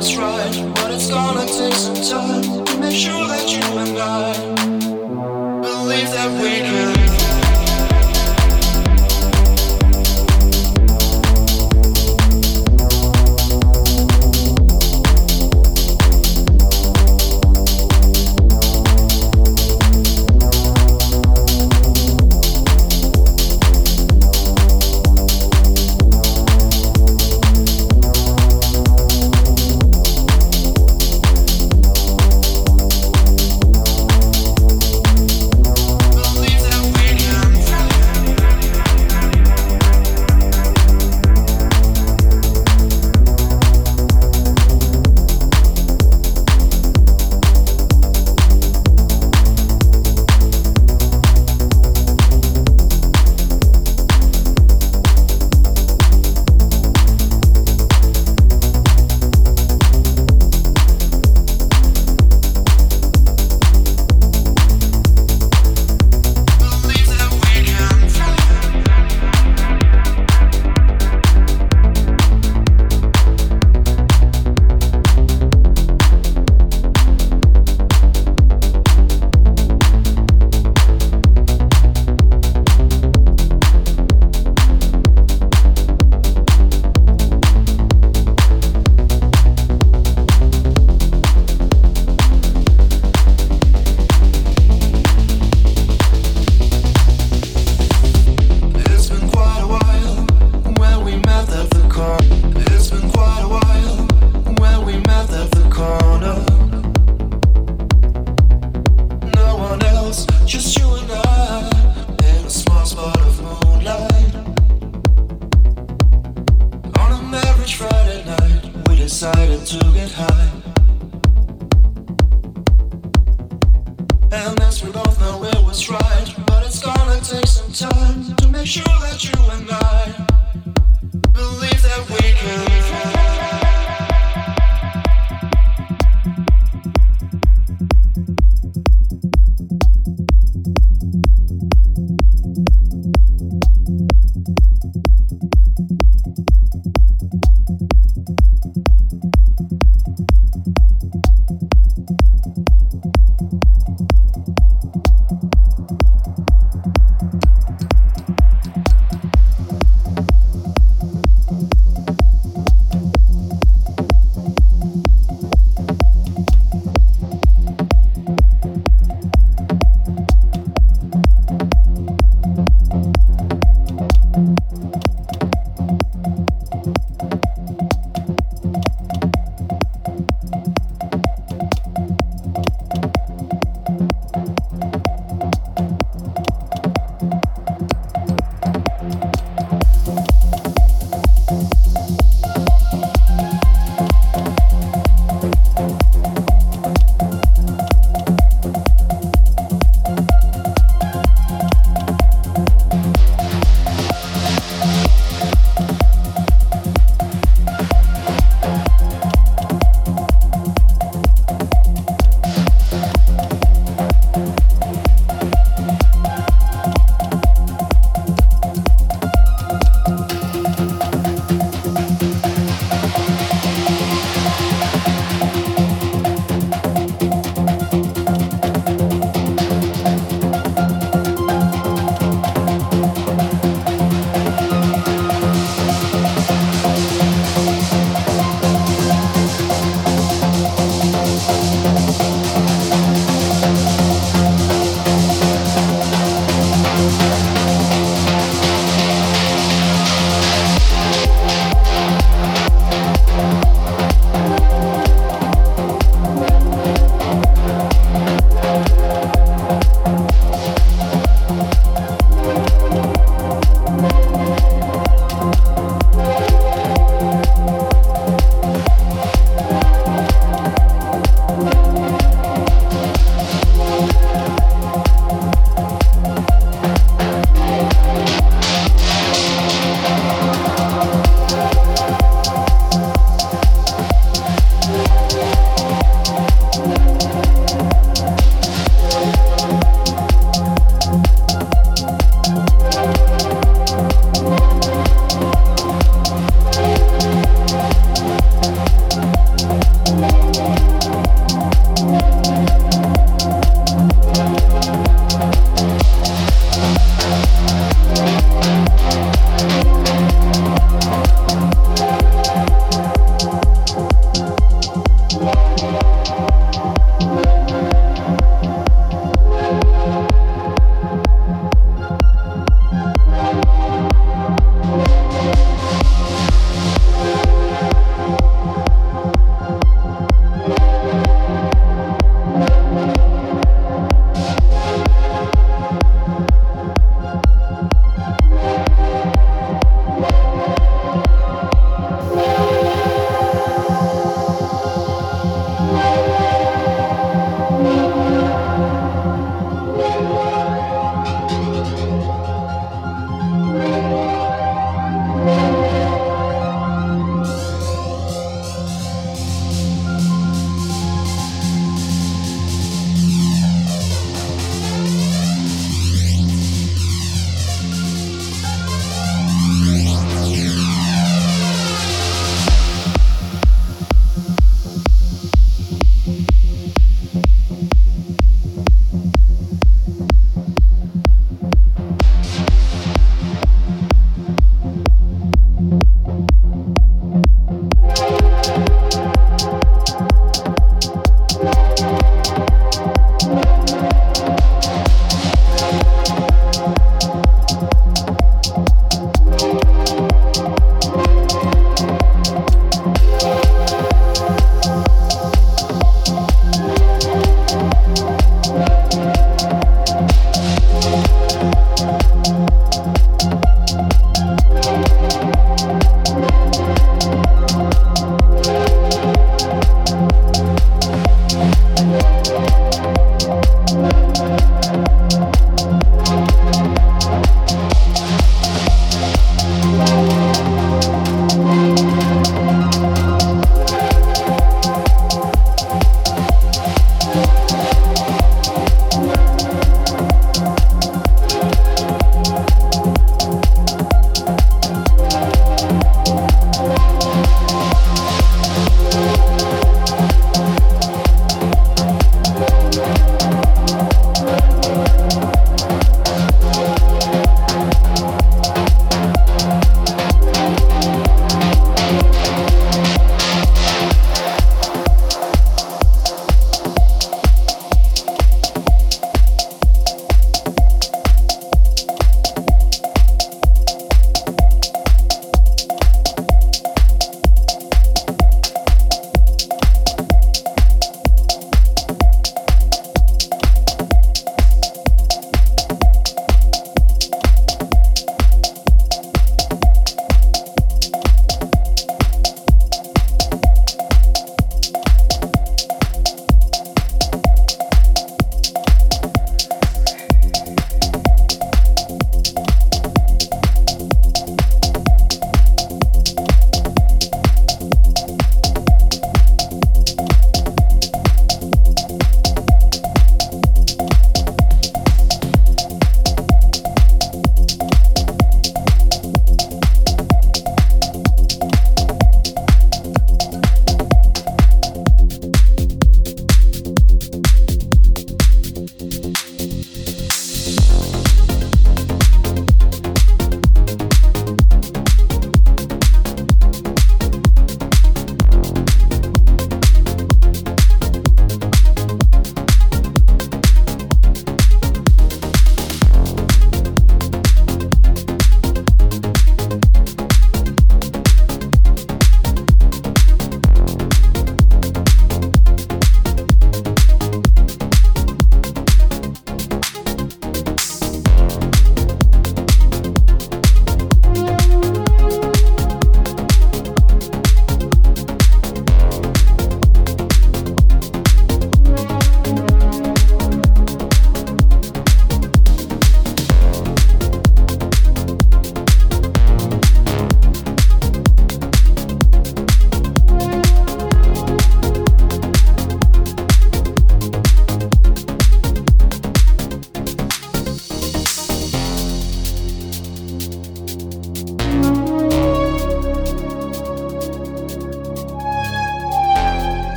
[0.00, 4.32] was right, but it's gonna take some time to make sure that you and I
[5.60, 6.69] believe that we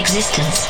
[0.00, 0.69] existence.